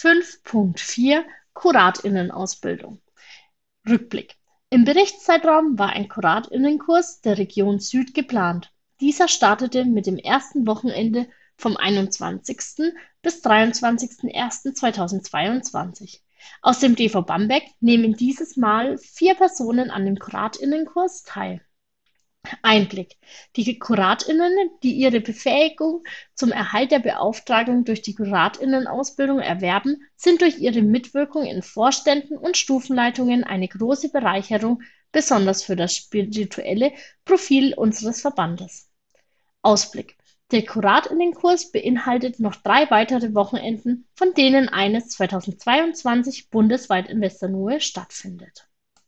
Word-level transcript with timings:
5.4 0.00 1.24
Kuratinnen-Ausbildung 1.54 3.00
Rückblick 3.88 4.36
Im 4.70 4.84
Berichtszeitraum 4.84 5.76
war 5.76 5.88
ein 5.88 6.08
Kuratinnenkurs 6.08 7.20
der 7.22 7.36
Region 7.36 7.80
Süd 7.80 8.14
geplant. 8.14 8.72
Dieser 9.00 9.26
startete 9.26 9.84
mit 9.84 10.06
dem 10.06 10.16
ersten 10.16 10.68
Wochenende 10.68 11.26
vom 11.56 11.76
21. 11.76 12.94
bis 13.22 13.44
23.01.2022. 13.44 16.20
Aus 16.62 16.78
dem 16.78 16.94
DV 16.94 17.22
Bamberg 17.22 17.64
nehmen 17.80 18.14
dieses 18.14 18.56
Mal 18.56 18.98
vier 18.98 19.34
Personen 19.34 19.90
an 19.90 20.04
dem 20.04 20.20
Kuratinnenkurs 20.20 21.24
teil. 21.24 21.60
Einblick: 22.62 23.16
Die 23.56 23.78
Kuratinnen, 23.78 24.70
die 24.82 24.92
ihre 24.92 25.20
Befähigung 25.20 26.04
zum 26.34 26.52
Erhalt 26.52 26.92
der 26.92 26.98
Beauftragung 26.98 27.84
durch 27.84 28.02
die 28.02 28.14
Kuratinnen-Ausbildung 28.14 29.40
erwerben, 29.40 30.02
sind 30.16 30.40
durch 30.40 30.58
ihre 30.58 30.82
Mitwirkung 30.82 31.44
in 31.44 31.62
Vorständen 31.62 32.36
und 32.38 32.56
Stufenleitungen 32.56 33.44
eine 33.44 33.66
große 33.68 34.10
Bereicherung, 34.10 34.82
besonders 35.12 35.62
für 35.62 35.76
das 35.76 35.96
spirituelle 35.96 36.92
Profil 37.24 37.74
unseres 37.74 38.20
Verbandes. 38.20 38.88
Ausblick: 39.62 40.16
Der 40.52 40.64
Kuratinnenkurs 40.64 41.72
beinhaltet 41.72 42.38
noch 42.38 42.56
drei 42.56 42.90
weitere 42.90 43.34
Wochenenden, 43.34 44.06
von 44.14 44.32
denen 44.34 44.68
eines 44.68 45.08
2022 45.08 46.50
bundesweit 46.50 47.08
in 47.08 47.20
Westernohe 47.20 47.80
stattfindet 47.80 48.67